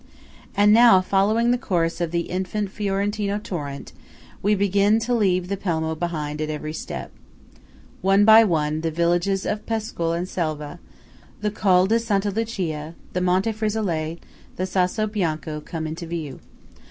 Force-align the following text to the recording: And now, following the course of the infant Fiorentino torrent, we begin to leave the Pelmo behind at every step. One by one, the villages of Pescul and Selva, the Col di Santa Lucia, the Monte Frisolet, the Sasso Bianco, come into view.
And 0.57 0.73
now, 0.73 0.99
following 0.99 1.51
the 1.51 1.59
course 1.59 2.01
of 2.01 2.09
the 2.09 2.21
infant 2.21 2.71
Fiorentino 2.71 3.37
torrent, 3.37 3.93
we 4.41 4.55
begin 4.55 4.97
to 5.01 5.13
leave 5.13 5.47
the 5.47 5.55
Pelmo 5.57 5.93
behind 5.93 6.41
at 6.41 6.49
every 6.49 6.73
step. 6.73 7.11
One 8.01 8.25
by 8.25 8.43
one, 8.43 8.81
the 8.81 8.89
villages 8.89 9.45
of 9.45 9.63
Pescul 9.67 10.13
and 10.17 10.27
Selva, 10.27 10.79
the 11.41 11.51
Col 11.51 11.85
di 11.85 11.99
Santa 11.99 12.31
Lucia, 12.31 12.95
the 13.13 13.21
Monte 13.21 13.51
Frisolet, 13.51 14.17
the 14.55 14.65
Sasso 14.65 15.05
Bianco, 15.05 15.61
come 15.63 15.85
into 15.85 16.07
view. 16.07 16.39